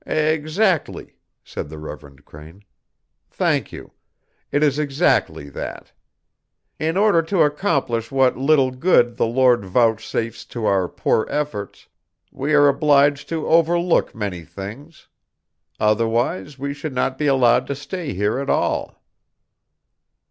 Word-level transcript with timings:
"Exactly," 0.07 1.13
said 1.43 1.69
the 1.69 1.77
Reverend 1.77 2.25
Crane. 2.25 2.63
"Thank 3.29 3.71
you; 3.71 3.91
it 4.51 4.63
is 4.63 4.79
exactly 4.79 5.47
that. 5.49 5.91
In 6.79 6.97
order 6.97 7.21
to 7.21 7.43
accomplish 7.43 8.09
what 8.11 8.35
little 8.35 8.71
good 8.71 9.17
the 9.17 9.27
Lord 9.27 9.63
vouchsafes 9.63 10.43
to 10.45 10.65
our 10.65 10.87
poor 10.89 11.27
efforts, 11.29 11.87
we 12.31 12.55
are 12.55 12.67
obliged 12.67 13.29
to 13.29 13.47
overlook 13.47 14.15
many 14.15 14.43
things. 14.43 15.07
Otherwise 15.79 16.57
we 16.57 16.73
should 16.73 16.95
not 16.95 17.19
be 17.19 17.27
allowed 17.27 17.67
to 17.67 17.75
stay 17.75 18.11
here 18.15 18.39
at 18.39 18.49
all." 18.49 19.03